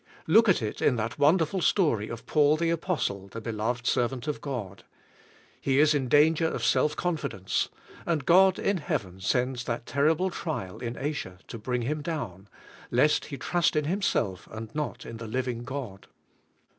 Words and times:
Look 0.25 0.49
at 0.49 0.63
it 0.63 0.81
in 0.81 0.95
that 0.95 1.19
wonderful 1.19 1.61
story 1.61 2.09
of 2.09 2.25
Paul, 2.25 2.57
the 2.57 2.71
Apostle, 2.71 3.27
the 3.27 3.39
beloved 3.39 3.85
servant 3.85 4.25
of 4.27 4.41
God. 4.41 4.83
He 5.61 5.77
is 5.77 5.93
in 5.93 6.07
danger 6.07 6.47
of 6.47 6.65
self 6.65 6.95
confidence, 6.95 7.69
and 8.03 8.25
God 8.25 8.57
in 8.57 8.77
heaven 8.77 9.19
sends 9.21 9.65
that 9.65 9.85
ter 9.85 10.07
rible 10.15 10.31
trial 10.31 10.79
in 10.79 10.97
Asia 10.97 11.37
to 11.49 11.59
bring 11.59 11.83
him 11.83 12.01
down, 12.01 12.47
lest 12.89 13.25
he 13.25 13.37
trust 13.37 13.75
in 13.75 13.85
himself 13.85 14.47
and 14.49 14.73
not 14.73 15.05
in 15.05 15.17
the 15.17 15.27
living 15.27 15.63
God. 15.65 16.07